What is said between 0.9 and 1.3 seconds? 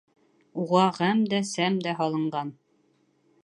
ғәм